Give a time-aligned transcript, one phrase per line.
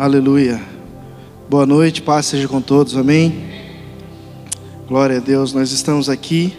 [0.00, 0.58] Aleluia.
[1.46, 3.50] Boa noite, paz seja com todos, amém.
[4.88, 6.56] Glória a Deus, nós estamos aqui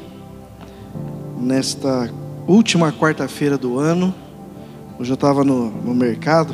[1.39, 2.07] nesta
[2.47, 4.13] última quarta-feira do ano.
[4.99, 6.53] Hoje eu estava no, no mercado,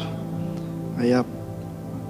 [0.96, 1.26] aí a,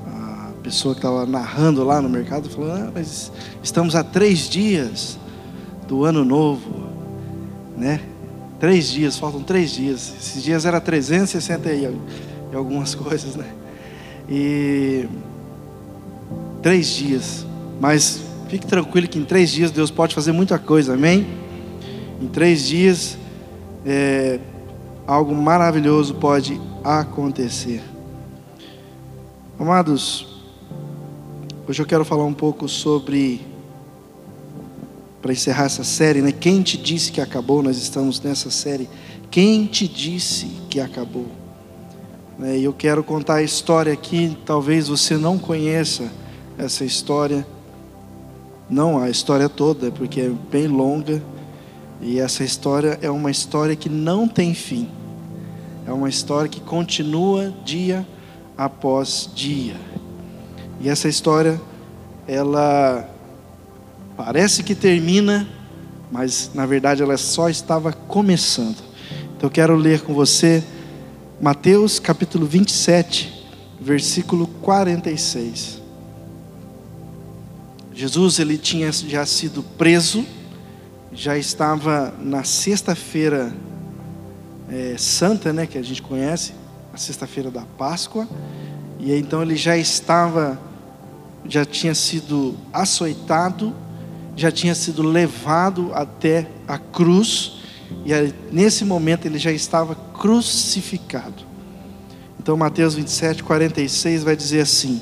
[0.05, 3.31] a pessoa que estava narrando lá no mercado falou: ah, mas
[3.63, 5.17] estamos a três dias
[5.87, 6.71] do ano novo,
[7.75, 7.99] né?
[8.59, 10.13] Três dias, faltam três dias.
[10.19, 11.81] Esses dias era 360 e,
[12.51, 13.56] e algumas coisas, né?
[14.29, 15.07] E
[16.61, 17.45] três dias,
[17.79, 21.25] mas fique tranquilo que em três dias Deus pode fazer muita coisa, amém?
[22.21, 23.17] Em três dias,
[23.85, 24.39] é,
[25.05, 27.81] algo maravilhoso pode acontecer.
[29.59, 30.43] Amados,
[31.67, 33.41] hoje eu quero falar um pouco sobre
[35.21, 36.31] para encerrar essa série, né?
[36.31, 37.63] Quem te disse que acabou?
[37.63, 38.87] Nós estamos nessa série.
[39.31, 41.27] Quem te disse que acabou?
[42.37, 44.37] Né, e eu quero contar a história aqui.
[44.45, 46.11] Talvez você não conheça
[46.57, 47.45] essa história,
[48.69, 51.21] não a história toda, porque é bem longa.
[52.01, 54.89] E essa história é uma história que não tem fim.
[55.85, 58.05] É uma história que continua dia
[58.57, 59.75] após dia.
[60.79, 61.59] E essa história,
[62.27, 63.09] ela
[64.17, 65.47] Parece que termina,
[66.11, 68.77] mas na verdade ela só estava começando.
[69.37, 70.63] Então eu quero ler com você
[71.39, 73.45] Mateus capítulo 27,
[73.79, 75.81] versículo 46.
[77.93, 80.25] Jesus ele tinha já sido preso,
[81.11, 83.53] já estava na sexta-feira
[84.69, 86.53] é, santa, né, que a gente conhece,
[86.93, 88.27] a sexta-feira da Páscoa,
[88.99, 90.59] e então ele já estava,
[91.45, 93.73] já tinha sido açoitado
[94.37, 97.56] já tinha sido levado até a cruz,
[98.05, 101.45] e nesse momento ele já estava crucificado.
[102.39, 105.01] Então, Mateus 27, 46 vai dizer assim: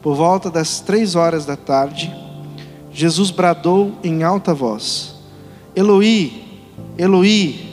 [0.00, 2.14] Por volta das três horas da tarde,
[2.92, 5.14] Jesus bradou em alta voz:
[5.74, 6.44] Eloi,
[6.96, 7.68] Eloi,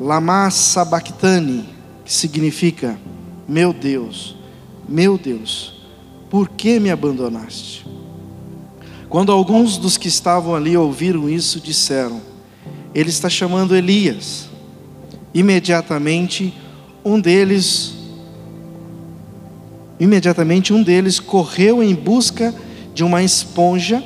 [0.00, 1.68] lama sabachthani,
[2.04, 2.98] que significa:
[3.46, 4.36] Meu Deus,
[4.88, 5.80] meu Deus,
[6.28, 7.86] por que me abandonaste?
[9.08, 12.31] Quando alguns dos que estavam ali ouviram isso, disseram:
[12.94, 14.48] Ele está chamando Elias.
[15.34, 16.54] Imediatamente,
[17.04, 18.02] um deles
[20.02, 22.52] Imediatamente um deles correu em busca
[22.92, 24.02] de uma esponja,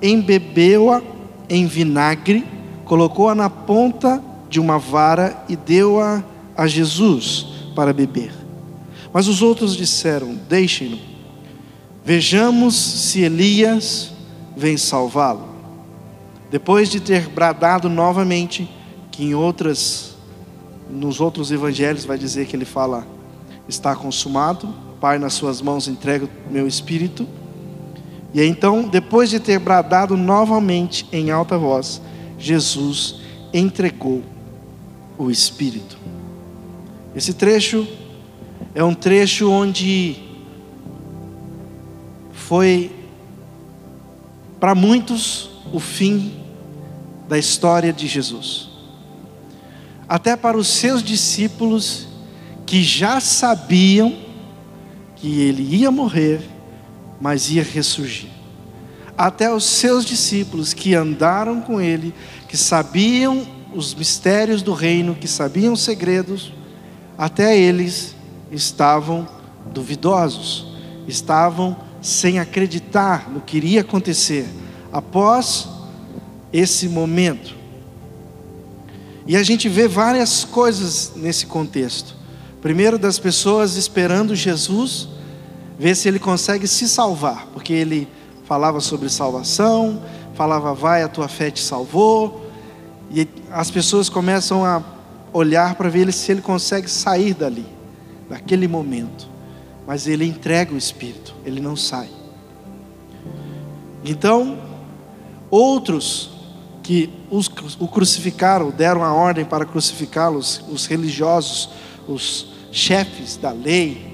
[0.00, 1.02] embebeu-a
[1.48, 2.46] em vinagre,
[2.84, 6.22] colocou-a na ponta de uma vara e deu-a
[6.56, 8.32] a Jesus para beber.
[9.12, 10.98] Mas os outros disseram: Deixem-no.
[12.04, 14.12] Vejamos se Elias
[14.56, 15.51] vem salvá-lo.
[16.52, 18.68] Depois de ter bradado novamente,
[19.10, 20.14] que em outras,
[20.90, 23.06] nos outros evangelhos vai dizer que ele fala:
[23.66, 24.68] está consumado,
[25.00, 27.26] Pai, nas suas mãos entrego meu espírito.
[28.34, 32.02] E então, depois de ter bradado novamente em alta voz,
[32.38, 34.22] Jesus entregou
[35.16, 35.96] o espírito.
[37.16, 37.88] Esse trecho
[38.74, 40.22] é um trecho onde
[42.30, 42.94] foi
[44.60, 46.41] para muitos, o fim
[47.32, 48.68] da história de Jesus.
[50.06, 52.06] Até para os seus discípulos,
[52.66, 54.14] que já sabiam
[55.16, 56.42] que ele ia morrer,
[57.18, 58.28] mas ia ressurgir.
[59.16, 62.14] Até os seus discípulos que andaram com ele,
[62.48, 66.52] que sabiam os mistérios do reino, que sabiam os segredos,
[67.16, 68.14] até eles
[68.50, 69.26] estavam
[69.72, 70.66] duvidosos,
[71.08, 74.46] estavam sem acreditar no que iria acontecer
[74.92, 75.71] após
[76.52, 77.54] esse momento.
[79.26, 82.16] E a gente vê várias coisas nesse contexto.
[82.60, 85.08] Primeiro, das pessoas esperando Jesus,
[85.78, 88.08] ver se ele consegue se salvar, porque ele
[88.44, 90.02] falava sobre salvação,
[90.34, 92.50] falava, vai, a tua fé te salvou,
[93.10, 94.82] e as pessoas começam a
[95.32, 97.66] olhar para ver se ele consegue sair dali,
[98.28, 99.32] daquele momento
[99.86, 102.08] mas ele entrega o Espírito, ele não sai.
[104.04, 104.58] Então,
[105.50, 106.31] outros
[106.82, 107.48] que os,
[107.78, 111.70] o crucificaram, deram a ordem para crucificá-los, os religiosos,
[112.08, 114.12] os chefes da lei,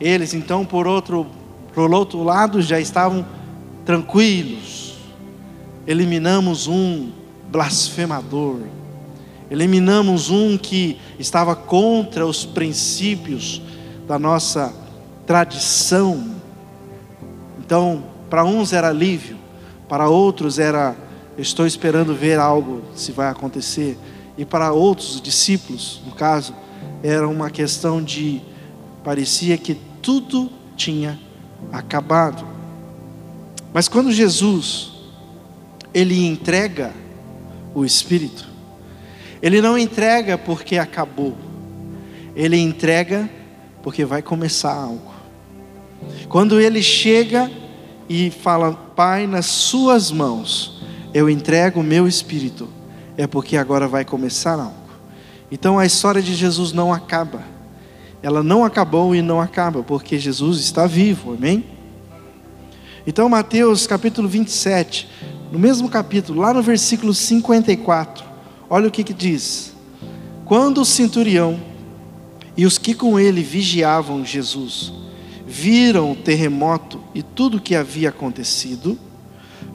[0.00, 1.26] eles então, por outro,
[1.74, 3.26] por outro lado, já estavam
[3.84, 4.94] tranquilos.
[5.86, 7.10] Eliminamos um
[7.50, 8.60] blasfemador,
[9.50, 13.62] eliminamos um que estava contra os princípios
[14.06, 14.72] da nossa
[15.26, 16.36] tradição.
[17.58, 19.38] Então, para uns era alívio,
[19.88, 20.94] para outros era
[21.38, 23.96] estou esperando ver algo se vai acontecer,
[24.36, 26.54] e para outros discípulos, no caso,
[27.02, 28.40] era uma questão de
[29.04, 31.18] parecia que tudo tinha
[31.72, 32.46] acabado.
[33.72, 34.92] Mas quando Jesus
[35.94, 36.92] ele entrega
[37.74, 38.46] o espírito,
[39.40, 41.36] ele não entrega porque acabou.
[42.34, 43.28] Ele entrega
[43.82, 45.12] porque vai começar algo.
[46.28, 47.50] Quando ele chega
[48.08, 50.78] e fala: "Pai, nas suas mãos
[51.18, 52.68] eu entrego o meu espírito",
[53.16, 54.74] é porque agora vai começar algo.
[55.50, 57.42] Então a história de Jesus não acaba.
[58.22, 61.64] Ela não acabou e não acaba, porque Jesus está vivo, amém?
[63.06, 65.08] Então, Mateus capítulo 27,
[65.50, 68.22] no mesmo capítulo, lá no versículo 54,
[68.68, 69.72] olha o que, que diz:
[70.44, 71.58] Quando o centurião
[72.56, 74.92] e os que com ele vigiavam Jesus
[75.46, 78.98] viram o terremoto e tudo o que havia acontecido,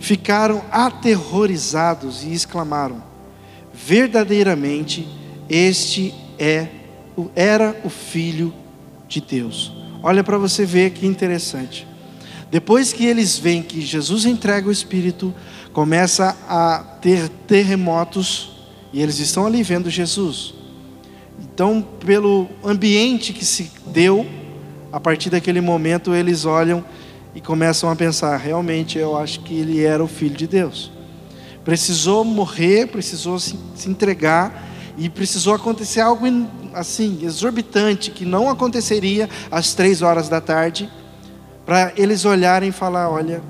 [0.04, 3.02] ficaram aterrorizados e exclamaram:
[3.74, 5.08] Verdadeiramente,
[5.50, 6.68] este é
[7.34, 8.54] era o filho
[9.08, 9.72] de Deus.
[10.04, 11.88] Olha para você ver que interessante.
[12.52, 15.34] Depois que eles veem que Jesus entrega o Espírito,
[15.72, 18.52] começa a ter terremotos
[18.92, 20.54] e eles estão ali vendo Jesus.
[21.42, 24.28] Então, pelo ambiente que se deu,
[24.92, 26.84] a partir daquele momento eles olham
[27.36, 30.92] e começam a pensar: realmente eu acho que ele era o filho de Deus.
[31.64, 33.58] Precisou morrer, precisou se
[33.88, 36.26] entregar e precisou acontecer algo
[36.74, 40.90] assim exorbitante que não aconteceria às três horas da tarde
[41.66, 43.42] para eles olharem e falar: olha,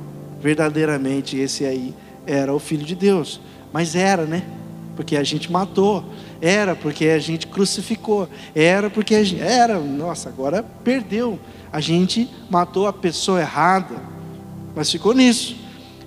[0.41, 1.94] verdadeiramente esse aí
[2.25, 3.41] era o Filho de Deus.
[3.71, 4.44] Mas era, né?
[4.95, 6.05] Porque a gente matou,
[6.39, 11.39] era porque a gente crucificou, era porque a gente, era, nossa, agora perdeu.
[11.71, 13.95] A gente matou a pessoa errada,
[14.75, 15.55] mas ficou nisso.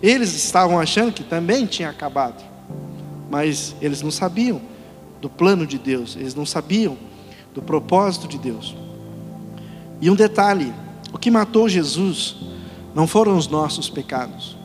[0.01, 2.45] Eles estavam achando que também tinha acabado,
[3.29, 4.61] mas eles não sabiam
[5.21, 6.97] do plano de Deus, eles não sabiam
[7.53, 8.77] do propósito de Deus.
[10.01, 10.73] E um detalhe:
[11.13, 12.37] o que matou Jesus
[12.95, 14.56] não foram os nossos pecados.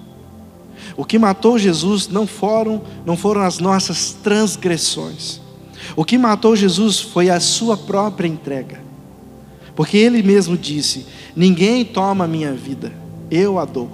[0.95, 5.39] O que matou Jesus não foram, não foram as nossas transgressões.
[5.95, 8.81] O que matou Jesus foi a sua própria entrega.
[9.75, 11.05] Porque ele mesmo disse:
[11.35, 12.91] Ninguém toma a minha vida,
[13.29, 13.89] eu a dou.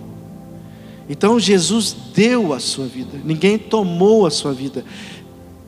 [1.09, 4.83] Então Jesus deu a sua vida, ninguém tomou a sua vida.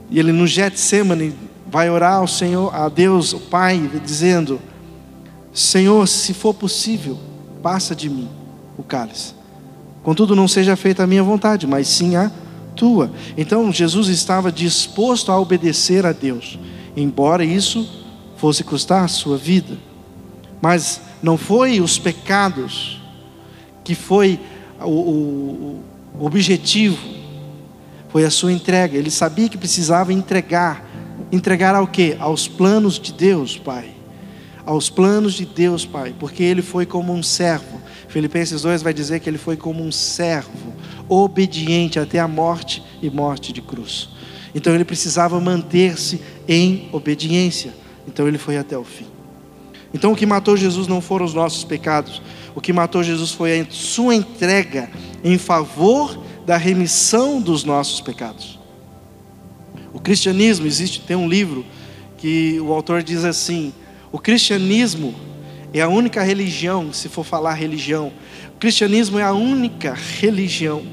[0.09, 1.33] E ele no Getsemane
[1.67, 4.59] vai orar ao Senhor, a Deus, o Pai, dizendo:
[5.53, 7.17] Senhor, se for possível,
[7.61, 8.27] passa de mim
[8.77, 9.38] o cálice.
[10.03, 12.31] Contudo, não seja feita a minha vontade, mas sim a
[12.75, 13.11] tua.
[13.37, 16.57] Então, Jesus estava disposto a obedecer a Deus,
[16.95, 17.87] embora isso
[18.37, 19.77] fosse custar a sua vida.
[20.61, 23.01] Mas não foi os pecados
[23.83, 24.39] que foi
[24.81, 24.89] o,
[26.17, 26.97] o, objetivo,
[28.09, 28.97] foi a sua entrega.
[28.97, 30.87] Ele sabia que precisava entregar.
[31.31, 32.15] Entregar ao que?
[32.19, 33.99] Aos planos de Deus, Pai
[34.69, 37.81] aos planos de Deus, Pai, porque ele foi como um servo.
[38.09, 40.73] Filipenses 2 vai dizer que ele foi como um servo,
[41.07, 44.09] obediente até a morte e morte de cruz.
[44.53, 47.71] Então ele precisava manter-se em obediência.
[48.07, 49.05] Então ele foi até o fim.
[49.93, 52.21] Então o que matou Jesus não foram os nossos pecados,
[52.55, 54.89] o que matou Jesus foi a sua entrega
[55.23, 58.59] em favor da remissão dos nossos pecados.
[59.93, 61.63] O cristianismo existe, tem um livro
[62.17, 63.71] que o autor diz assim:
[64.11, 65.13] o cristianismo
[65.73, 68.11] é a única religião, se for falar religião,
[68.55, 70.83] o cristianismo é a única religião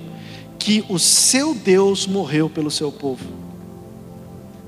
[0.59, 3.25] que o seu Deus morreu pelo seu povo.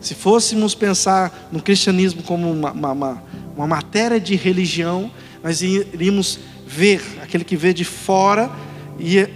[0.01, 3.23] Se fôssemos pensar no cristianismo como uma, uma,
[3.57, 5.11] uma matéria de religião,
[5.43, 8.51] nós iríamos ver, aquele que vê de fora
[8.99, 9.29] e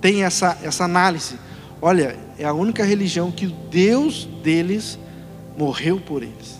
[0.00, 1.36] tem essa, essa análise.
[1.80, 4.98] Olha, é a única religião que o Deus deles
[5.56, 6.58] morreu por eles.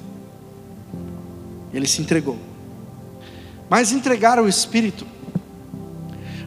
[1.72, 2.47] Ele se entregou.
[3.68, 5.06] Mas entregar ao Espírito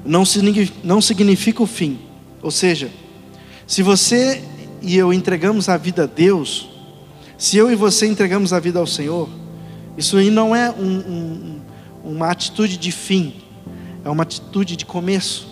[0.06, 2.00] não significa o fim.
[2.42, 2.92] Ou seja,
[3.68, 4.44] se você
[4.82, 6.70] e eu entregamos a vida a Deus,
[7.38, 9.30] se eu e você entregamos a vida ao Senhor,
[9.98, 11.62] isso aí não é um, um,
[12.04, 13.36] uma atitude de fim,
[14.04, 15.48] é uma atitude de começo.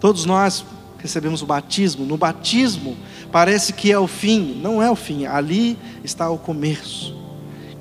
[0.00, 0.64] Todos nós
[0.98, 2.96] recebemos o batismo, no batismo
[3.30, 7.15] parece que é o fim, não é o fim, ali está o começo.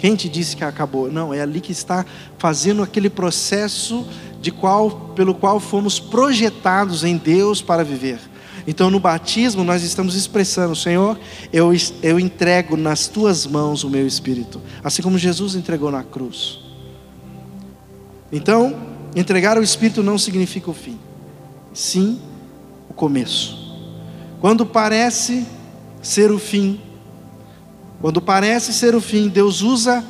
[0.05, 1.11] Quem te disse que acabou?
[1.11, 2.05] Não, é ali que está
[2.37, 4.05] fazendo aquele processo
[4.39, 8.19] de qual, pelo qual fomos projetados em Deus para viver.
[8.67, 11.19] Então, no batismo, nós estamos expressando: Senhor,
[11.51, 11.71] eu,
[12.03, 16.59] eu entrego nas tuas mãos o meu espírito, assim como Jesus entregou na cruz.
[18.31, 18.75] Então,
[19.15, 20.99] entregar o espírito não significa o fim,
[21.73, 22.21] sim
[22.87, 23.57] o começo.
[24.39, 25.47] Quando parece
[25.99, 26.79] ser o fim,
[28.05, 30.05] quando parece ser o fim, Deus usa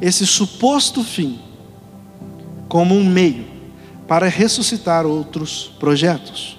[0.00, 1.38] esse suposto fim
[2.68, 3.44] como um meio
[4.08, 6.58] para ressuscitar outros projetos.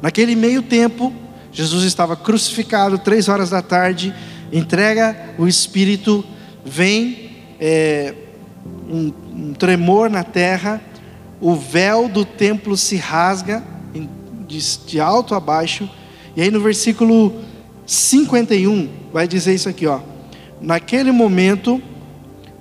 [0.00, 1.12] Naquele meio tempo,
[1.50, 4.14] Jesus estava crucificado, três horas da tarde,
[4.52, 6.24] entrega o Espírito,
[6.64, 8.14] vem é,
[8.88, 10.80] um, um tremor na terra,
[11.40, 13.64] o véu do templo se rasga
[14.46, 15.90] de, de alto a baixo,
[16.36, 17.34] e aí no versículo
[17.84, 20.00] 51 vai dizer isso aqui, ó.
[20.60, 21.82] Naquele momento,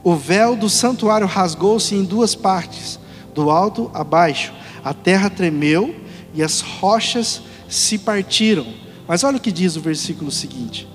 [0.03, 2.99] o véu do santuário rasgou-se em duas partes,
[3.33, 4.53] do alto a baixo.
[4.83, 5.95] A terra tremeu
[6.33, 8.65] e as rochas se partiram.
[9.07, 10.87] Mas olha o que diz o versículo seguinte: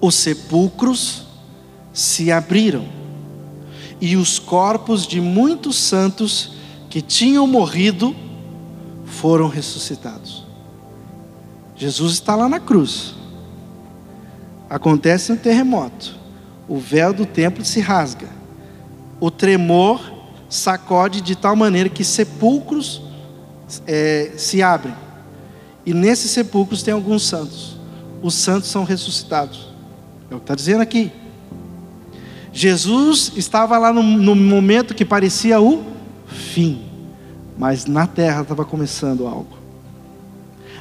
[0.00, 1.26] Os sepulcros
[1.92, 2.84] se abriram,
[4.00, 6.52] e os corpos de muitos santos
[6.90, 8.14] que tinham morrido
[9.04, 10.44] foram ressuscitados.
[11.76, 13.15] Jesus está lá na cruz.
[14.68, 16.16] Acontece um terremoto.
[16.68, 18.28] O véu do templo se rasga.
[19.20, 20.12] O tremor
[20.48, 23.02] sacode de tal maneira que sepulcros
[23.86, 24.94] é, se abrem.
[25.84, 27.76] E nesses sepulcros tem alguns santos.
[28.22, 29.68] Os santos são ressuscitados.
[30.30, 31.12] É o que está dizendo aqui.
[32.52, 35.84] Jesus estava lá no, no momento que parecia o
[36.26, 36.82] fim,
[37.58, 39.58] mas na terra estava começando algo.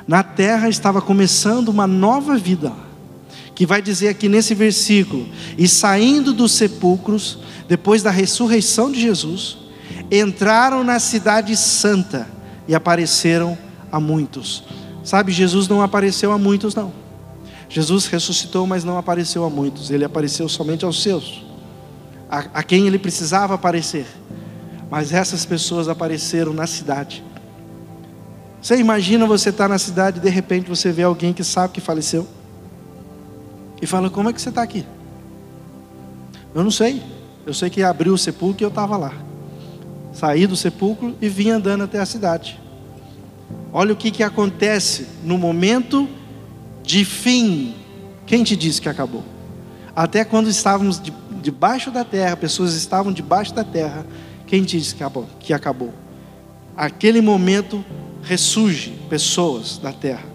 [0.08, 2.72] Na terra estava começando uma nova vida,
[3.56, 9.58] que vai dizer aqui nesse versículo: e saindo dos sepulcros, depois da ressurreição de Jesus,
[10.12, 12.28] entraram na cidade santa
[12.68, 13.58] e apareceram
[13.92, 14.64] a muitos.
[15.04, 16.92] Sabe, Jesus não apareceu a muitos, não.
[17.70, 21.46] Jesus ressuscitou, mas não apareceu a muitos, ele apareceu somente aos seus
[22.30, 24.06] a, a quem ele precisava aparecer.
[24.90, 27.24] Mas essas pessoas apareceram na cidade.
[28.62, 31.74] Você imagina você estar tá na cidade e de repente você vê alguém que sabe
[31.74, 32.28] que faleceu
[33.86, 34.86] e fala: Como é que você está aqui?
[36.54, 37.02] Eu não sei.
[37.46, 39.14] Eu sei que abriu o sepulcro e eu estava lá.
[40.12, 42.60] Saí do sepulcro e vim andando até a cidade.
[43.72, 46.10] Olha o que, que acontece no momento
[46.82, 47.76] de fim.
[48.26, 49.24] Quem te disse que acabou?
[49.96, 54.06] Até quando estávamos de, debaixo da terra, pessoas estavam debaixo da terra,
[54.48, 55.28] quem disse que acabou?
[55.40, 55.94] Que acabou?
[56.76, 57.86] Aquele momento
[58.24, 60.35] ressurge pessoas da terra.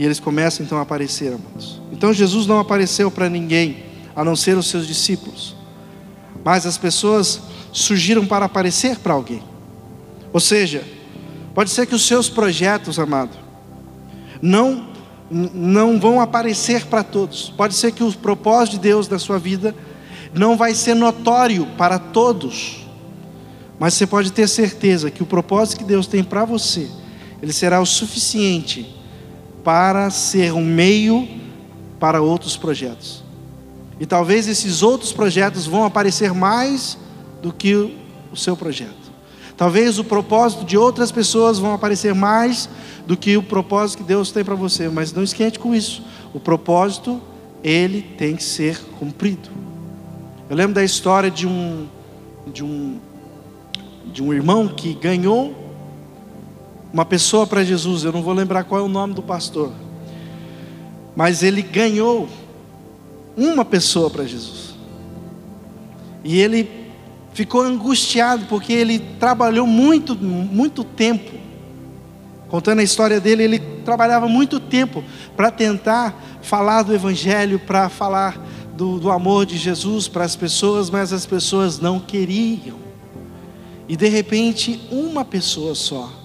[0.00, 1.78] E eles começam então a aparecer, amados.
[1.92, 3.84] Então Jesus não apareceu para ninguém,
[4.16, 5.54] a não ser os seus discípulos.
[6.42, 7.38] Mas as pessoas
[7.70, 9.42] surgiram para aparecer para alguém.
[10.32, 10.82] Ou seja,
[11.54, 13.36] pode ser que os seus projetos, amado,
[14.40, 14.88] não
[15.30, 17.52] não vão aparecer para todos.
[17.54, 19.76] Pode ser que o propósito de Deus na sua vida
[20.32, 22.86] não vai ser notório para todos.
[23.78, 26.88] Mas você pode ter certeza que o propósito que Deus tem para você,
[27.42, 28.98] ele será o suficiente
[29.62, 31.28] para ser um meio
[31.98, 33.22] para outros projetos.
[33.98, 36.96] E talvez esses outros projetos vão aparecer mais
[37.42, 37.74] do que
[38.32, 39.10] o seu projeto.
[39.56, 42.66] Talvez o propósito de outras pessoas vão aparecer mais
[43.06, 46.02] do que o propósito que Deus tem para você, mas não esquente com isso.
[46.32, 47.20] O propósito,
[47.62, 49.50] ele tem que ser cumprido.
[50.48, 51.86] Eu lembro da história de um
[52.50, 52.98] de um
[54.10, 55.54] de um irmão que ganhou
[56.92, 58.04] uma pessoa para Jesus.
[58.04, 59.72] Eu não vou lembrar qual é o nome do pastor,
[61.14, 62.28] mas ele ganhou
[63.36, 64.74] uma pessoa para Jesus.
[66.22, 66.68] E ele
[67.32, 71.38] ficou angustiado porque ele trabalhou muito, muito tempo.
[72.48, 75.04] Contando a história dele, ele trabalhava muito tempo
[75.36, 78.36] para tentar falar do Evangelho, para falar
[78.76, 82.76] do, do amor de Jesus para as pessoas, mas as pessoas não queriam.
[83.88, 86.19] E de repente, uma pessoa só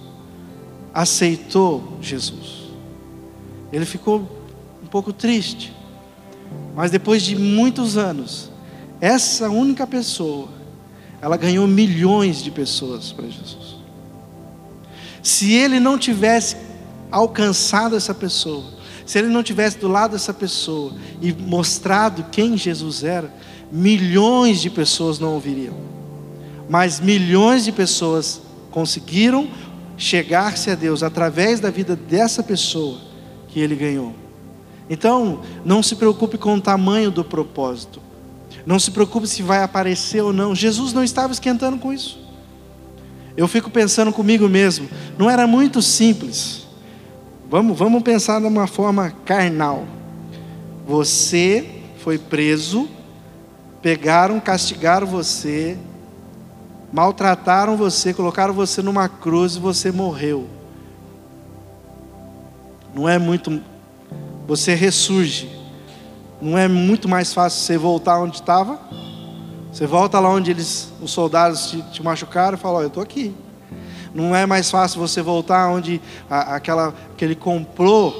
[0.96, 2.70] aceitou Jesus.
[3.70, 4.26] Ele ficou
[4.82, 5.70] um pouco triste,
[6.74, 8.50] mas depois de muitos anos,
[8.98, 10.48] essa única pessoa
[11.20, 13.76] ela ganhou milhões de pessoas para Jesus.
[15.22, 16.56] Se ele não tivesse
[17.10, 18.64] alcançado essa pessoa,
[19.04, 23.30] se ele não tivesse do lado dessa pessoa e mostrado quem Jesus era,
[23.70, 25.74] milhões de pessoas não ouviriam.
[26.70, 29.48] Mas milhões de pessoas conseguiram
[29.96, 32.98] chegar-se a Deus através da vida dessa pessoa
[33.48, 34.14] que ele ganhou.
[34.88, 38.00] Então, não se preocupe com o tamanho do propósito.
[38.64, 40.54] Não se preocupe se vai aparecer ou não.
[40.54, 42.26] Jesus não estava esquentando com isso.
[43.36, 44.88] Eu fico pensando comigo mesmo,
[45.18, 46.66] não era muito simples.
[47.50, 49.86] Vamos, vamos pensar de uma forma carnal.
[50.86, 52.88] Você foi preso,
[53.82, 55.76] pegaram, castigaram você,
[56.96, 60.48] maltrataram você, colocaram você numa cruz e você morreu.
[62.94, 63.60] Não é muito.
[64.46, 65.54] Você ressurge.
[66.40, 68.80] Não é muito mais fácil você voltar onde estava?
[69.70, 73.36] Você volta lá onde eles, os soldados te, te machucaram e fala: Eu estou aqui.
[74.14, 76.00] Não é mais fácil você voltar onde
[76.30, 78.14] a, aquela, aquele complô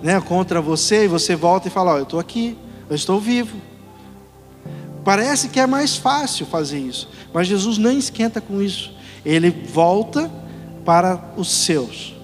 [0.00, 2.56] né, contra você e você volta e fala: oh, Eu estou aqui,
[2.88, 3.56] eu estou vivo.
[5.04, 8.92] Parece que é mais fácil fazer isso, mas Jesus não esquenta com isso.
[9.24, 10.30] Ele volta
[10.84, 12.14] para os seus,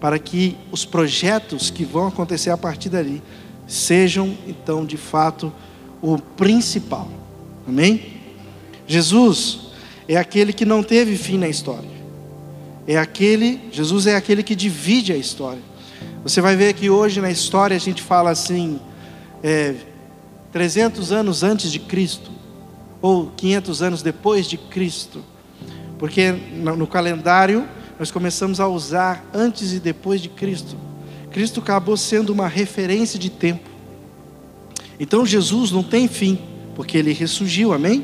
[0.00, 3.22] para que os projetos que vão acontecer a partir dali
[3.66, 5.52] sejam então de fato
[6.02, 7.08] o principal.
[7.66, 8.14] Amém?
[8.86, 9.60] Jesus
[10.08, 11.96] é aquele que não teve fim na história.
[12.86, 15.62] É aquele, Jesus é aquele que divide a história.
[16.22, 18.78] Você vai ver que hoje na história a gente fala assim,
[19.42, 19.74] é,
[20.56, 22.30] 300 anos antes de Cristo,
[23.02, 25.22] ou 500 anos depois de Cristo,
[25.98, 30.74] porque no calendário nós começamos a usar antes e depois de Cristo.
[31.30, 33.68] Cristo acabou sendo uma referência de tempo.
[34.98, 36.38] Então Jesus não tem fim,
[36.74, 38.02] porque ele ressurgiu, amém?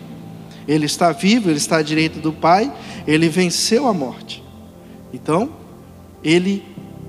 [0.69, 2.71] Ele está vivo, ele está à direita do Pai,
[3.07, 4.45] ele venceu a morte.
[5.11, 5.55] Então,
[6.23, 6.63] ele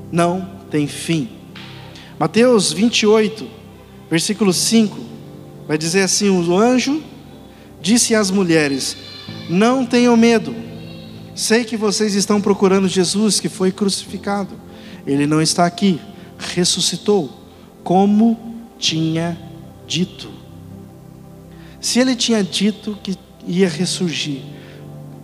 [0.10, 1.28] não tem fim.
[2.18, 3.46] Mateus 28,
[4.10, 5.12] versículo 5,
[5.68, 7.02] vai dizer assim: O anjo
[7.82, 8.98] disse às mulheres:
[9.50, 10.56] Não tenham medo,
[11.36, 14.56] sei que vocês estão procurando Jesus que foi crucificado.
[15.06, 16.00] Ele não está aqui,
[16.38, 17.30] ressuscitou,
[17.84, 19.38] como tinha
[19.86, 20.30] dito.
[21.82, 23.18] Se ele tinha dito que
[23.48, 24.42] ia ressurgir.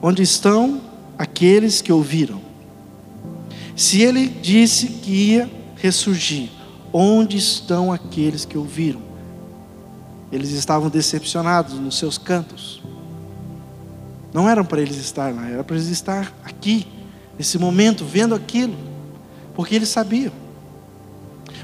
[0.02, 0.82] Onde estão
[1.18, 2.42] aqueles que ouviram?
[3.76, 6.50] Se ele disse que ia ressurgir,
[6.92, 9.02] onde estão aqueles que ouviram?
[10.32, 12.82] Eles estavam decepcionados nos seus cantos.
[14.34, 16.88] Não eram para eles estar lá, era para eles estar aqui,
[17.38, 18.76] nesse momento, vendo aquilo,
[19.56, 20.32] porque eles sabiam.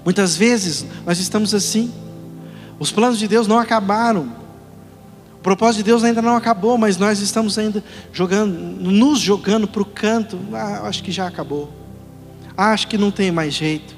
[0.04, 1.94] Muitas vezes nós estamos assim,
[2.80, 4.32] os planos de Deus não acabaram,
[5.46, 9.86] propósito de Deus ainda não acabou, mas nós estamos ainda jogando, nos jogando para o
[9.86, 10.40] canto.
[10.52, 11.72] Ah, acho que já acabou.
[12.58, 13.96] Ah, acho que não tem mais jeito.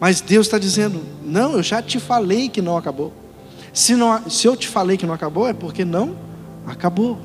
[0.00, 3.12] Mas Deus está dizendo: não, eu já te falei que não acabou.
[3.72, 6.16] Se, não, se eu te falei que não acabou, é porque não
[6.66, 7.18] acabou.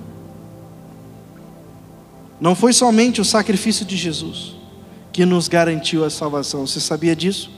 [2.39, 4.55] Não foi somente o sacrifício de Jesus
[5.11, 6.65] que nos garantiu a salvação.
[6.65, 7.51] Você sabia disso?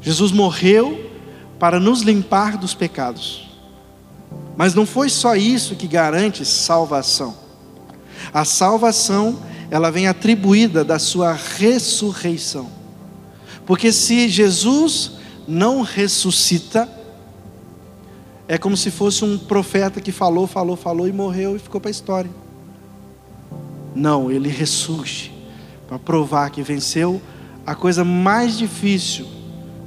[0.00, 1.10] Jesus morreu
[1.58, 3.48] para nos limpar dos pecados.
[4.56, 7.34] Mas não foi só isso que garante salvação.
[8.32, 9.38] A salvação,
[9.70, 12.70] ela vem atribuída da sua ressurreição.
[13.64, 15.12] Porque se Jesus
[15.48, 16.88] não ressuscita,
[18.48, 21.90] é como se fosse um profeta que falou, falou, falou e morreu e ficou para
[21.90, 22.30] a história.
[23.94, 25.32] Não, ele ressurge
[25.88, 27.20] para provar que venceu
[27.66, 29.26] a coisa mais difícil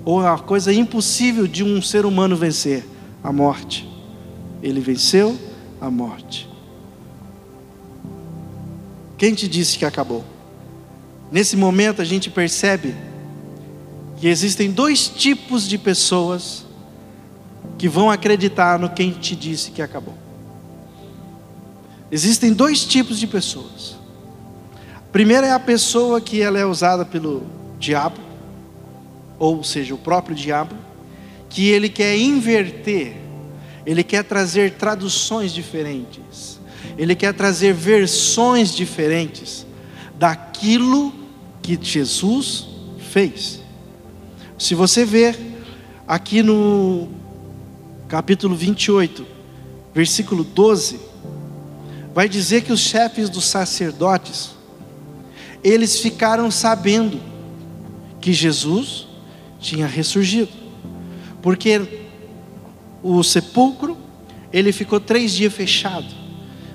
[0.04, 2.86] ou a coisa impossível de um ser humano vencer,
[3.24, 3.88] a morte.
[4.62, 5.38] Ele venceu
[5.80, 6.50] a morte.
[9.18, 10.24] Quem te disse que acabou?
[11.32, 12.96] Nesse momento a gente percebe
[14.18, 16.66] que existem dois tipos de pessoas
[17.80, 20.16] que vão acreditar no quem te disse que acabou.
[22.12, 23.98] Existem dois tipos de pessoas.
[24.96, 27.48] A primeira é a pessoa que ela é usada pelo
[27.80, 28.20] diabo,
[29.40, 30.76] ou seja, o próprio diabo,
[31.50, 33.30] que ele quer inverter
[33.90, 36.60] ele quer trazer traduções diferentes,
[36.96, 39.66] ele quer trazer versões diferentes
[40.16, 41.12] daquilo
[41.60, 42.68] que Jesus
[43.12, 43.62] fez.
[44.60, 45.36] Se você ver
[46.08, 47.10] aqui no
[48.10, 49.24] capítulo 28,
[49.94, 51.00] versículo 12,
[52.12, 54.50] vai dizer que os chefes dos sacerdotes,
[55.64, 57.22] eles ficaram sabendo
[58.20, 59.08] que Jesus
[59.60, 60.50] tinha ressurgido,
[61.40, 62.04] porque
[63.04, 63.96] o sepulcro,
[64.52, 66.08] ele ficou três dias fechado,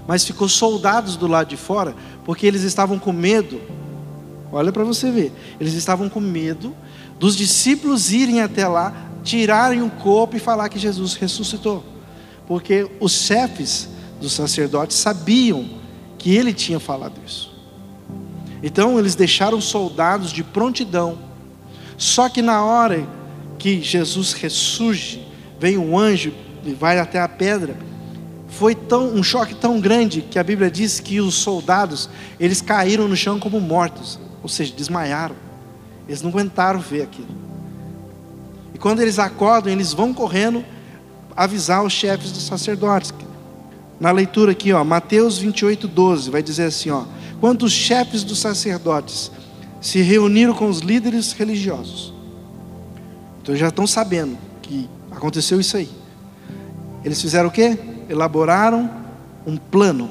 [0.06, 3.60] mas ficou soldados do lado de fora, porque eles estavam com medo.
[4.52, 6.76] Olha para você ver, eles estavam com medo
[7.18, 11.82] dos discípulos irem até lá, tirarem o corpo e falar que Jesus ressuscitou,
[12.46, 13.88] porque os chefes
[14.20, 15.68] dos sacerdotes sabiam
[16.18, 17.52] que ele tinha falado isso.
[18.62, 21.18] Então eles deixaram soldados de prontidão.
[21.96, 23.06] Só que na hora
[23.58, 25.26] que Jesus ressurge,
[25.58, 26.32] vem um anjo
[26.64, 27.76] e vai até a pedra.
[28.48, 32.08] Foi tão, um choque tão grande que a Bíblia diz que os soldados,
[32.38, 35.36] eles caíram no chão como mortos, ou seja, desmaiaram.
[36.08, 37.28] Eles não aguentaram ver aquilo.
[38.84, 40.62] Quando eles acordam, eles vão correndo
[41.34, 43.12] avisar os chefes dos sacerdotes.
[43.98, 47.04] Na leitura aqui, ó, Mateus 28, 12, vai dizer assim: ó,
[47.40, 49.30] quando os chefes dos sacerdotes
[49.80, 52.12] se reuniram com os líderes religiosos,
[53.42, 55.88] então já estão sabendo que Aconteceu isso aí.
[57.04, 57.78] Eles fizeram o quê?
[58.08, 58.90] Elaboraram
[59.46, 60.10] um plano.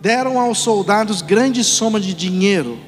[0.00, 2.78] Deram aos soldados grande soma de dinheiro,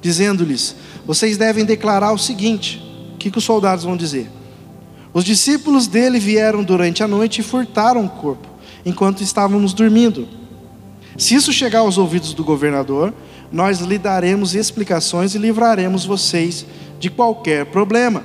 [0.00, 2.82] dizendo-lhes: Vocês devem declarar o seguinte:
[3.20, 4.28] que, que os soldados vão dizer?
[5.12, 8.48] Os discípulos dele vieram durante a noite e furtaram o corpo,
[8.84, 10.26] enquanto estávamos dormindo.
[11.18, 13.12] Se isso chegar aos ouvidos do governador,
[13.52, 16.64] nós lhe daremos explicações e livraremos vocês
[16.98, 18.24] de qualquer problema.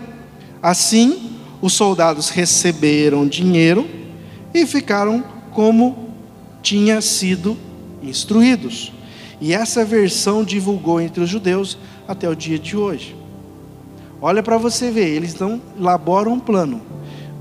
[0.61, 1.31] Assim,
[1.61, 3.87] os soldados receberam dinheiro
[4.53, 6.09] e ficaram como
[6.61, 7.57] tinha sido
[8.01, 8.93] instruídos.
[9.41, 11.77] E essa versão divulgou entre os judeus
[12.07, 13.24] até o dia de hoje.
[14.21, 16.81] Olha para você ver, eles não elaboram um plano.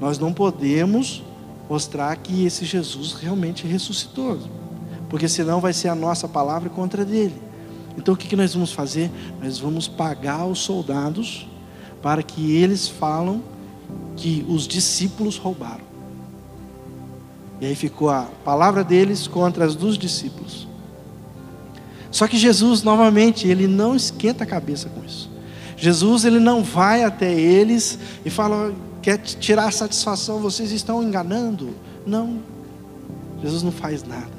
[0.01, 1.23] Nós não podemos
[1.69, 4.39] mostrar que esse Jesus realmente ressuscitou,
[5.09, 7.35] porque senão vai ser a nossa palavra contra dele.
[7.97, 9.11] Então o que, nós vamos fazer?
[9.43, 11.49] Nós vamos pagar os soldados
[12.03, 13.43] para que eles falam
[14.17, 15.85] que os discípulos roubaram.
[17.61, 20.67] E aí ficou a palavra deles contra as dos discípulos.
[22.11, 25.34] Só que Jesus, novamente, ele não esquenta a cabeça com isso.
[25.77, 31.75] Jesus, ele não vai até eles e fala, quer tirar satisfação, vocês estão enganando.
[32.07, 32.39] Não,
[33.43, 34.33] Jesus não faz nada.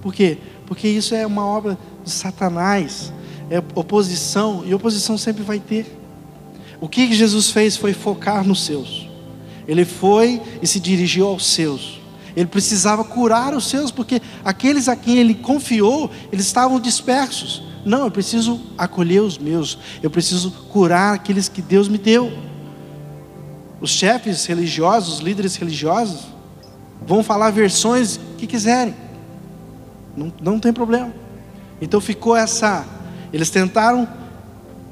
[0.00, 0.38] Por quê?
[0.66, 3.12] Porque isso é uma obra de Satanás,
[3.50, 5.86] é oposição, e oposição sempre vai ter.
[6.80, 9.08] O que Jesus fez foi focar nos seus.
[9.66, 12.00] Ele foi e se dirigiu aos seus.
[12.36, 17.62] Ele precisava curar os seus, porque aqueles a quem ele confiou, eles estavam dispersos.
[17.86, 22.36] Não, eu preciso acolher os meus, eu preciso curar aqueles que Deus me deu.
[23.80, 26.22] Os chefes religiosos, os líderes religiosos,
[27.06, 28.92] vão falar versões que quiserem,
[30.16, 31.14] não, não tem problema.
[31.80, 32.84] Então ficou essa.
[33.32, 34.08] Eles tentaram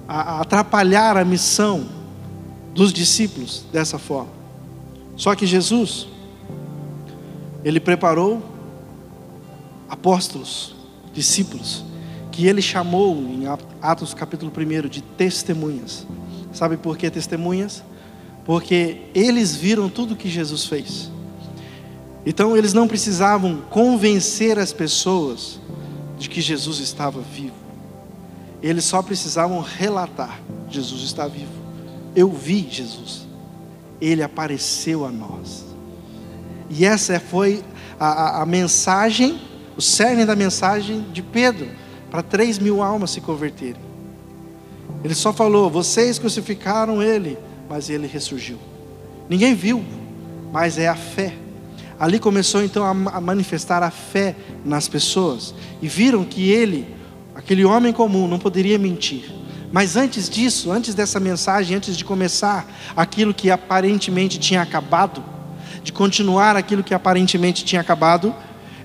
[0.06, 1.86] atrapalhar a missão
[2.72, 4.30] dos discípulos dessa forma.
[5.16, 6.06] Só que Jesus,
[7.64, 8.40] ele preparou
[9.88, 10.76] apóstolos,
[11.12, 11.84] discípulos,
[12.34, 13.44] que ele chamou em
[13.80, 16.04] Atos capítulo 1 de testemunhas.
[16.52, 17.84] Sabe por que testemunhas?
[18.44, 21.12] Porque eles viram tudo que Jesus fez.
[22.26, 25.60] Então eles não precisavam convencer as pessoas
[26.18, 27.54] de que Jesus estava vivo.
[28.60, 31.52] Eles só precisavam relatar: Jesus está vivo.
[32.16, 33.28] Eu vi Jesus.
[34.00, 35.64] Ele apareceu a nós.
[36.68, 37.62] E essa foi
[37.98, 39.40] a, a, a mensagem,
[39.76, 41.83] o cerne da mensagem de Pedro,
[42.14, 43.82] para três mil almas se converterem.
[45.02, 47.36] Ele só falou: vocês crucificaram ele,
[47.68, 48.56] mas ele ressurgiu.
[49.28, 49.84] Ninguém viu,
[50.52, 51.34] mas é a fé.
[51.98, 56.86] Ali começou então a manifestar a fé nas pessoas e viram que ele,
[57.34, 59.32] aquele homem comum, não poderia mentir.
[59.72, 62.64] Mas antes disso, antes dessa mensagem, antes de começar
[62.96, 65.20] aquilo que aparentemente tinha acabado,
[65.82, 68.32] de continuar aquilo que aparentemente tinha acabado,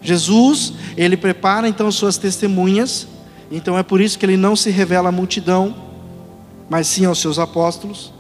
[0.01, 3.07] Jesus, ele prepara então suas testemunhas.
[3.51, 5.75] Então é por isso que ele não se revela à multidão,
[6.69, 8.13] mas sim aos seus apóstolos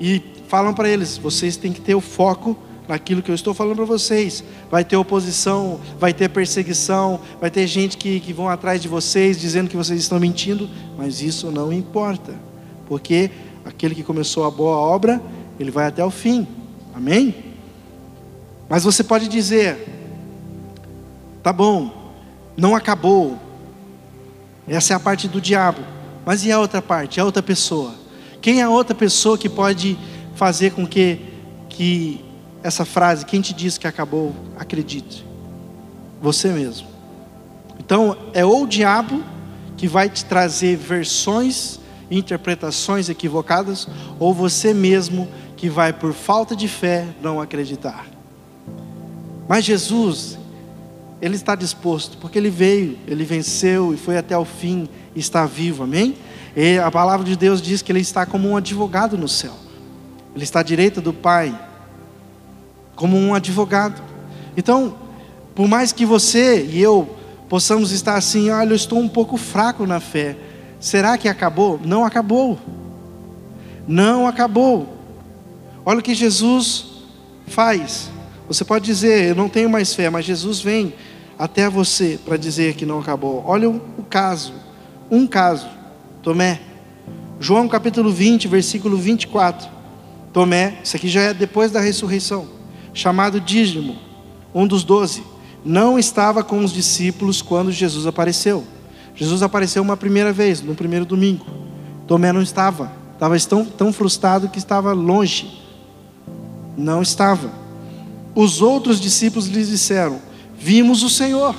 [0.00, 2.56] e falam para eles: vocês têm que ter o foco
[2.88, 4.42] naquilo que eu estou falando para vocês.
[4.70, 9.40] Vai ter oposição, vai ter perseguição, vai ter gente que, que vão atrás de vocês
[9.40, 12.34] dizendo que vocês estão mentindo, mas isso não importa,
[12.86, 13.30] porque
[13.64, 15.22] aquele que começou a boa obra,
[15.58, 16.46] ele vai até o fim.
[16.94, 17.34] Amém?
[18.68, 19.86] Mas você pode dizer,
[21.42, 22.12] tá bom,
[22.56, 23.38] não acabou.
[24.66, 25.80] Essa é a parte do diabo.
[26.24, 27.94] Mas e a outra parte, a outra pessoa?
[28.40, 29.98] Quem é a outra pessoa que pode
[30.34, 31.20] fazer com que,
[31.68, 32.24] que
[32.62, 35.26] essa frase, quem te diz que acabou, acredite.
[36.20, 36.86] Você mesmo.
[37.78, 39.22] Então, é ou o diabo
[39.76, 46.68] que vai te trazer versões, interpretações equivocadas, ou você mesmo que vai, por falta de
[46.68, 48.06] fé, não acreditar.
[49.48, 50.38] Mas Jesus,
[51.22, 55.46] Ele está disposto, porque Ele veio, Ele venceu e foi até o fim, e está
[55.46, 56.16] vivo, amém?
[56.56, 59.54] E a palavra de Deus diz que Ele está como um advogado no céu,
[60.34, 61.56] Ele está à direita do Pai,
[62.96, 64.02] como um advogado.
[64.56, 64.96] Então,
[65.54, 67.08] por mais que você e eu
[67.48, 70.36] possamos estar assim, olha, eu estou um pouco fraco na fé.
[70.80, 71.80] Será que acabou?
[71.84, 72.58] Não acabou.
[73.86, 74.96] Não acabou.
[75.84, 76.86] Olha o que Jesus
[77.46, 78.10] faz.
[78.48, 80.94] Você pode dizer, eu não tenho mais fé, mas Jesus vem
[81.42, 83.42] até você para dizer que não acabou.
[83.44, 84.54] Olha o, caso,
[85.10, 85.66] um caso,
[86.22, 86.60] Tomé.
[87.40, 89.68] João capítulo 20, versículo 24.
[90.32, 92.46] Tomé, isso aqui já é depois da ressurreição
[92.94, 93.96] chamado Dízimo,
[94.54, 95.24] um dos doze,
[95.64, 98.62] não estava com os discípulos quando Jesus apareceu.
[99.12, 101.44] Jesus apareceu uma primeira vez, no primeiro domingo.
[102.06, 105.60] Tomé não estava, estava tão, tão frustrado que estava longe.
[106.78, 107.50] Não estava.
[108.32, 110.20] Os outros discípulos lhes disseram:
[110.62, 111.56] Vimos o Senhor.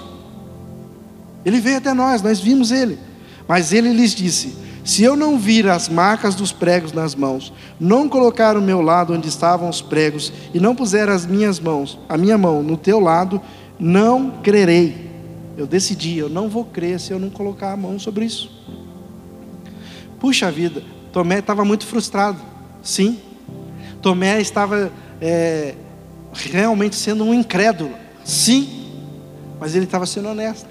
[1.46, 2.98] Ele veio até nós, nós vimos ele.
[3.46, 8.08] Mas ele lhes disse: Se eu não vir as marcas dos pregos nas mãos, não
[8.08, 12.18] colocar o meu lado onde estavam os pregos e não puser as minhas mãos, a
[12.18, 13.42] minha mão no teu lado,
[13.78, 15.12] não crerei.
[15.58, 18.50] Eu decidi, eu não vou crer se eu não colocar a mão sobre isso.
[20.18, 22.40] Puxa vida, Tomé estava muito frustrado.
[22.82, 23.20] Sim,
[24.02, 24.90] Tomé estava
[25.20, 25.76] é,
[26.34, 27.92] realmente sendo um incrédulo.
[28.24, 28.83] Sim,
[29.60, 30.70] mas ele estava sendo honesto.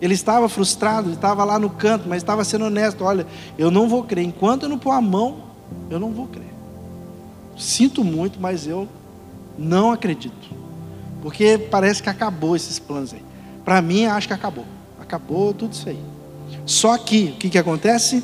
[0.00, 3.02] Ele estava frustrado, ele estava lá no canto, mas estava sendo honesto.
[3.02, 4.24] Olha, eu não vou crer.
[4.24, 5.38] Enquanto eu não pôr a mão,
[5.88, 6.52] eu não vou crer.
[7.56, 8.86] Sinto muito, mas eu
[9.58, 10.54] não acredito.
[11.22, 13.22] Porque parece que acabou esses planos aí.
[13.64, 14.66] Para mim, acho que acabou.
[15.00, 16.00] Acabou tudo isso aí.
[16.66, 18.22] Só que, o que, que acontece?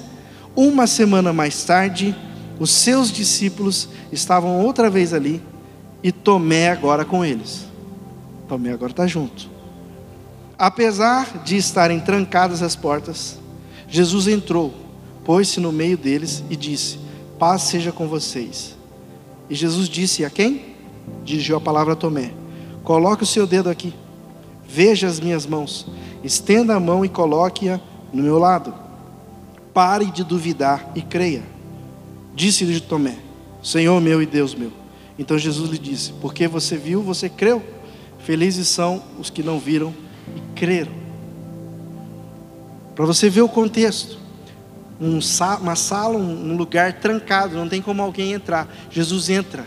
[0.55, 2.15] Uma semana mais tarde,
[2.61, 5.43] os seus discípulos estavam outra vez ali
[6.03, 7.72] e Tomé agora com eles.
[8.53, 9.49] Tomé agora está junto.
[10.59, 13.39] Apesar de estarem trancadas as portas,
[13.89, 14.75] Jesus entrou,
[15.25, 16.99] pôs-se no meio deles e disse:
[17.39, 18.77] Paz seja com vocês.
[19.49, 20.75] E Jesus disse a quem?
[21.25, 22.35] Dirigiu a palavra a Tomé:
[22.85, 23.95] Coloque o seu dedo aqui,
[24.69, 25.87] veja as minhas mãos,
[26.23, 27.81] estenda a mão e coloque-a
[28.13, 28.75] no meu lado.
[29.73, 31.43] Pare de duvidar e creia.
[32.35, 33.17] Disse-lhe Tomé:
[33.63, 34.73] Senhor meu e Deus meu.
[35.19, 37.81] Então Jesus lhe disse: Porque você viu, você creu.
[38.25, 39.93] Felizes são os que não viram
[40.37, 40.93] e creram.
[42.95, 44.21] Para você ver o contexto.
[45.01, 45.19] Um,
[45.61, 48.69] uma sala, um lugar trancado, não tem como alguém entrar.
[48.89, 49.67] Jesus entra,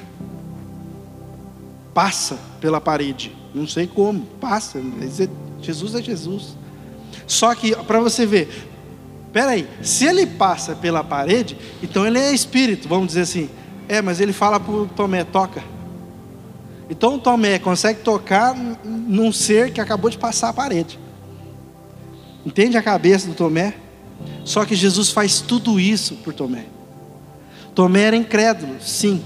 [1.94, 4.82] passa pela parede, não sei como, passa.
[5.62, 6.56] Jesus é Jesus.
[7.28, 8.70] Só que, para você ver,
[9.34, 13.50] peraí, se ele passa pela parede, então ele é espírito, vamos dizer assim.
[13.90, 15.62] É, mas ele fala para Tomé: toca.
[16.90, 21.00] Então Tomé consegue tocar num ser que acabou de passar a parede.
[22.46, 23.74] Entende a cabeça do Tomé?
[24.44, 26.66] Só que Jesus faz tudo isso por Tomé.
[27.74, 29.24] Tomé era incrédulo, sim.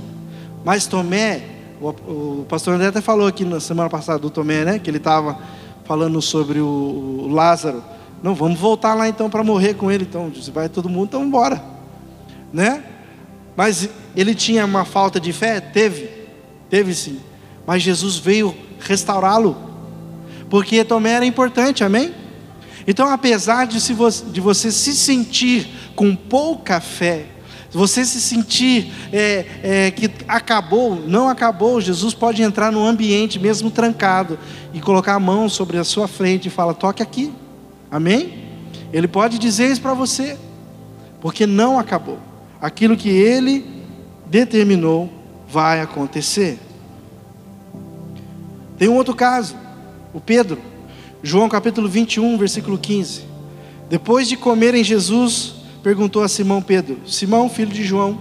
[0.64, 1.44] Mas Tomé,
[1.82, 4.80] o, o pastor André até falou aqui na semana passada do Tomé, né?
[4.80, 5.38] Que ele estava
[5.84, 7.84] falando sobre o, o, Lázaro.
[8.24, 10.06] Não, vamos voltar lá então para morrer com ele.
[10.10, 11.62] Então, se vai todo mundo, então embora.
[12.54, 12.84] Né?
[13.56, 15.60] Mas ele tinha uma falta de fé?
[15.60, 16.10] Teve.
[16.70, 17.20] Teve sim
[17.70, 19.56] mas Jesus veio restaurá-lo,
[20.50, 22.16] porque Tomé era importante, amém?
[22.88, 27.28] Então, apesar de, se você, de você se sentir com pouca fé,
[27.72, 33.70] você se sentir é, é, que acabou, não acabou, Jesus pode entrar no ambiente mesmo
[33.70, 34.40] trancado
[34.74, 37.32] e colocar a mão sobre a sua frente e falar: toque aqui,
[37.92, 38.46] amém?
[38.92, 40.40] Ele pode dizer isso para você,
[41.22, 42.18] porque não acabou.
[42.60, 43.64] Aquilo que ele
[44.26, 45.08] determinou
[45.48, 46.58] vai acontecer.
[48.80, 49.58] Tem um outro caso,
[50.14, 50.58] o Pedro,
[51.22, 53.24] João capítulo 21, versículo 15.
[53.90, 58.18] Depois de comerem, Jesus perguntou a Simão Pedro: Simão, filho de João,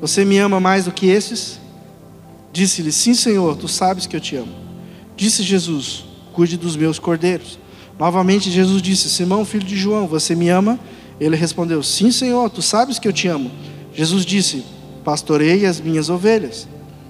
[0.00, 1.60] você me ama mais do que esses?
[2.52, 4.52] Disse-lhe: Sim, Senhor, tu sabes que eu te amo.
[5.16, 7.56] Disse Jesus: Cuide dos meus cordeiros.
[7.96, 10.80] Novamente Jesus disse: Simão, filho de João, você me ama?
[11.20, 13.48] Ele respondeu: Sim, Senhor, tu sabes que eu te amo.
[13.94, 14.64] Jesus disse:
[15.04, 16.66] Pastorei as minhas ovelhas.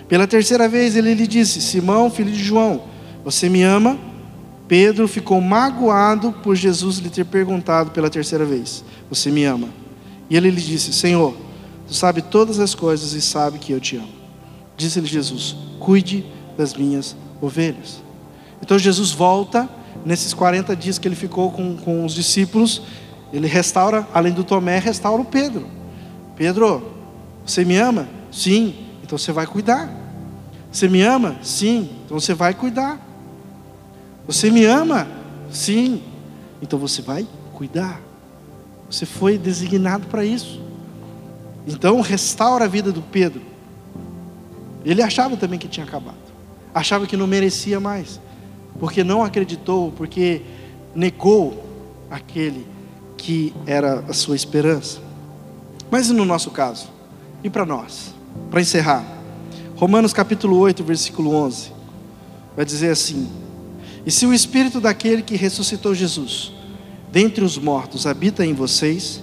[0.07, 2.90] Pela terceira vez ele lhe disse: Simão, filho de João,
[3.25, 3.99] você me ama?
[4.67, 9.69] Pedro ficou magoado por Jesus lhe ter perguntado pela terceira vez: Você me ama?
[10.29, 11.35] E ele lhe disse: Senhor,
[11.87, 14.13] tu sabe todas as coisas e sabe que eu te amo.
[14.77, 16.25] Disse-lhe Jesus: Cuide
[16.57, 18.03] das minhas ovelhas.
[18.63, 19.69] Então Jesus volta,
[20.05, 22.83] nesses 40 dias que ele ficou com, com os discípulos,
[23.33, 25.67] ele restaura, além do Tomé, restaura o Pedro.
[26.37, 26.93] Pedro,
[27.45, 28.09] você me ama?
[28.31, 29.91] Sim, então você vai cuidar.
[30.71, 31.37] Você me ama?
[31.43, 33.10] Sim, então você vai cuidar.
[34.31, 35.09] Você me ama?
[35.51, 36.01] Sim.
[36.63, 38.01] Então você vai cuidar.
[38.89, 40.63] Você foi designado para isso.
[41.67, 43.43] Então restaura a vida do Pedro.
[44.85, 46.15] Ele achava também que tinha acabado.
[46.73, 48.21] Achava que não merecia mais.
[48.79, 50.43] Porque não acreditou, porque
[50.95, 51.67] negou
[52.09, 52.65] aquele
[53.17, 55.01] que era a sua esperança.
[55.91, 56.89] Mas e no nosso caso?
[57.43, 58.15] E para nós?
[58.49, 59.05] Para encerrar,
[59.75, 61.73] Romanos capítulo 8, versículo 11,
[62.55, 63.29] vai dizer assim:
[64.05, 66.53] e se o espírito daquele que ressuscitou Jesus
[67.13, 69.21] dentre os mortos habita em vocês,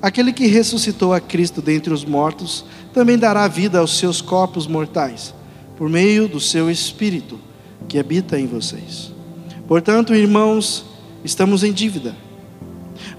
[0.00, 5.34] aquele que ressuscitou a Cristo dentre os mortos também dará vida aos seus corpos mortais,
[5.76, 7.38] por meio do seu espírito
[7.86, 9.12] que habita em vocês.
[9.68, 10.86] Portanto, irmãos,
[11.22, 12.16] estamos em dívida,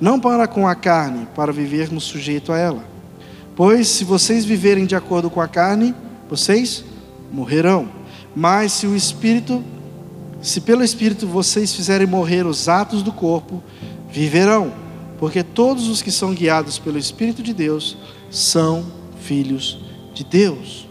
[0.02, 2.84] não para com a carne, para vivermos sujeito a ela.
[3.56, 5.94] Pois se vocês viverem de acordo com a carne,
[6.30, 6.84] vocês
[7.32, 7.90] morrerão.
[8.36, 9.64] Mas se o espírito
[10.42, 13.64] Se pelo Espírito vocês fizerem morrer os atos do corpo,
[14.10, 14.72] viverão,
[15.20, 17.98] porque todos os que são guiados pelo Espírito de Deus
[18.30, 18.86] são
[19.22, 19.80] filhos
[20.14, 20.88] de Deus.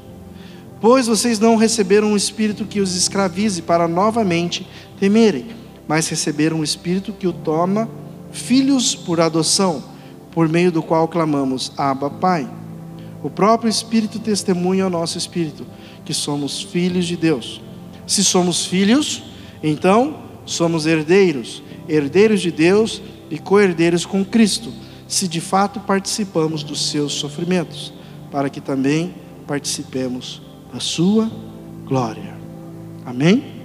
[0.80, 4.66] Pois vocês não receberam um espírito que os escravize para novamente
[5.00, 5.46] temerem,
[5.88, 7.88] mas receberam um espírito que o toma
[8.30, 9.82] filhos por adoção,
[10.32, 12.48] por meio do qual clamamos: Abba, Pai.
[13.22, 15.66] O próprio Espírito testemunha ao nosso espírito
[16.04, 17.60] que somos filhos de Deus.
[18.06, 19.24] Se somos filhos,
[19.62, 24.72] então somos herdeiros, herdeiros de Deus e co-herdeiros com Cristo,
[25.08, 27.92] se de fato participamos dos seus sofrimentos,
[28.30, 29.14] para que também
[29.46, 30.42] participemos
[30.72, 31.30] da sua
[31.84, 32.34] glória.
[33.04, 33.56] Amém?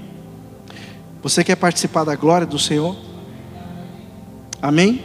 [1.24, 2.96] Você quer participar da glória do Senhor?
[4.62, 5.04] Amém?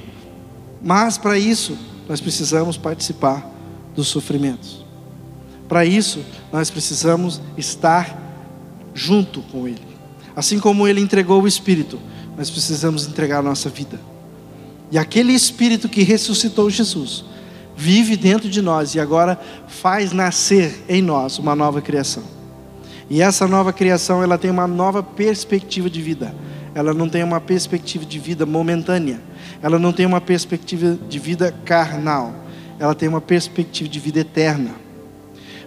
[0.83, 1.77] Mas para isso,
[2.09, 3.51] nós precisamos participar
[3.95, 4.85] dos sofrimentos.
[5.69, 8.17] Para isso, nós precisamos estar
[8.95, 9.86] junto com Ele.
[10.37, 11.99] Assim como Ele entregou o Espírito,
[12.37, 13.99] nós precisamos entregar a nossa vida.
[14.93, 17.25] E aquele Espírito que ressuscitou Jesus,
[17.75, 22.23] vive dentro de nós e agora faz nascer em nós uma nova criação.
[23.09, 26.35] E essa nova criação, ela tem uma nova perspectiva de vida.
[26.75, 29.21] Ela não tem uma perspectiva de vida momentânea.
[29.63, 32.35] Ela não tem uma perspectiva de vida carnal.
[32.79, 34.73] Ela tem uma perspectiva de vida eterna.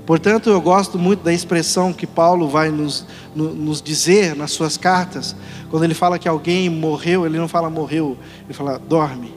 [0.10, 5.36] Portanto, eu gosto muito da expressão que Paulo vai nos, nos dizer nas suas cartas,
[5.70, 9.32] quando ele fala que alguém morreu, ele não fala morreu, ele fala dorme,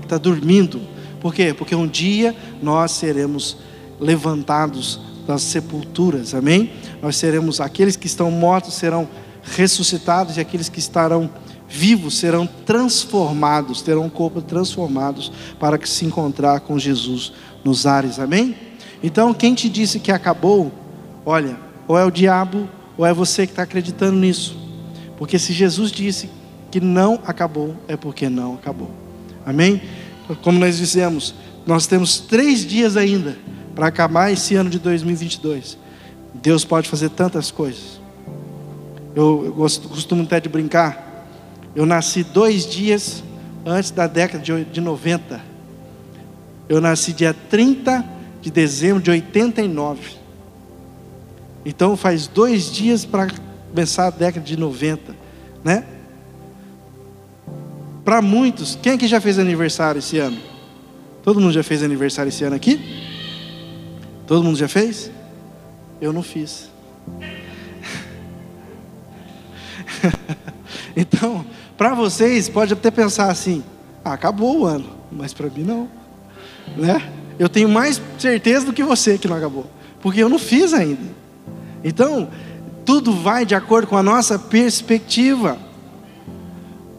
[0.00, 0.80] está dormindo.
[1.20, 1.52] Por quê?
[1.52, 3.56] Porque um dia nós seremos
[3.98, 6.70] levantados das sepulturas, amém?
[7.02, 9.08] Nós seremos, aqueles que estão mortos serão
[9.42, 11.28] ressuscitados e aqueles que estarão
[11.68, 17.32] vivos serão transformados, terão um corpo transformados para que se encontrar com Jesus
[17.64, 18.71] nos ares, amém?
[19.02, 20.72] Então, quem te disse que acabou,
[21.26, 21.56] olha,
[21.88, 24.56] ou é o diabo, ou é você que está acreditando nisso.
[25.18, 26.30] Porque se Jesus disse
[26.70, 28.90] que não acabou, é porque não acabou.
[29.44, 29.82] Amém?
[30.42, 31.34] Como nós dizemos,
[31.66, 33.36] nós temos três dias ainda
[33.74, 35.76] para acabar esse ano de 2022.
[36.34, 38.00] Deus pode fazer tantas coisas.
[39.14, 41.26] Eu, eu gosto, costumo até de brincar.
[41.74, 43.22] Eu nasci dois dias
[43.66, 45.40] antes da década de, de 90.
[46.68, 48.11] Eu nasci dia 30
[48.42, 50.16] de dezembro de 89.
[51.64, 53.28] Então faz dois dias para
[53.70, 55.14] começar a década de 90,
[55.64, 55.86] né?
[58.04, 60.36] Para muitos, quem aqui já fez aniversário esse ano?
[61.22, 62.80] Todo mundo já fez aniversário esse ano aqui?
[64.26, 65.08] Todo mundo já fez?
[66.00, 66.68] Eu não fiz.
[70.96, 71.46] então,
[71.78, 73.62] para vocês, pode até pensar assim:
[74.04, 75.88] ah, acabou o ano, mas para mim não,
[76.76, 77.21] né?
[77.38, 79.66] Eu tenho mais certeza do que você que não acabou,
[80.00, 81.02] porque eu não fiz ainda.
[81.84, 82.28] Então,
[82.84, 85.58] tudo vai de acordo com a nossa perspectiva.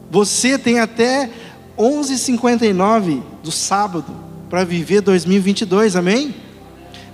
[0.09, 1.29] Você tem até
[1.77, 4.13] 11:59 do sábado
[4.49, 6.35] para viver 2022, amém?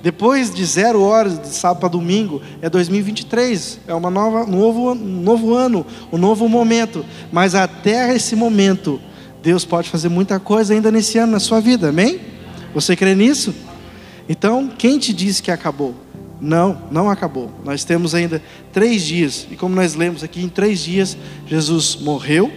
[0.01, 5.53] Depois de zero horas de sábado para domingo é 2023, é uma nova, novo, novo
[5.53, 7.05] ano, um novo momento.
[7.32, 8.99] Mas até esse momento,
[9.43, 12.19] Deus pode fazer muita coisa ainda nesse ano na sua vida, amém?
[12.73, 13.53] Você crê nisso?
[14.27, 15.95] Então, quem te disse que acabou?
[16.39, 17.51] Não, não acabou.
[17.65, 22.51] Nós temos ainda três dias, e como nós lemos aqui, em três dias, Jesus morreu,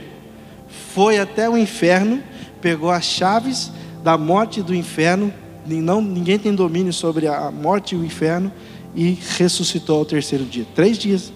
[0.95, 2.23] foi até o inferno,
[2.61, 3.73] pegou as chaves
[4.05, 5.33] da morte e do inferno,
[5.67, 8.53] não, ninguém tem domínio sobre a morte e o inferno,
[8.95, 10.67] e ressuscitou ao terceiro dia.
[10.75, 11.33] Três dias.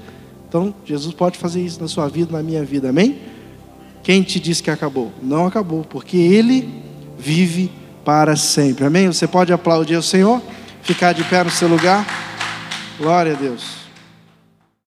[0.48, 3.18] Então, Jesus pode fazer isso na sua vida, na minha vida, amém?
[4.02, 5.10] Quem te disse que acabou?
[5.22, 6.68] Não acabou, porque Ele
[7.18, 7.70] vive
[8.06, 8.86] para sempre.
[8.86, 9.08] Amém?
[9.08, 10.40] Você pode aplaudir o Senhor,
[10.80, 12.06] ficar de pé no seu lugar.
[13.00, 13.85] Glória a Deus.